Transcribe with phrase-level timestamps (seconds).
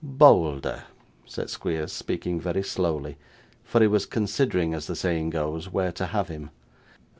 [0.03, 0.85] 'Bolder,'
[1.27, 3.19] said Squeers, speaking very slowly,
[3.63, 6.49] for he was considering, as the saying goes, where to have him.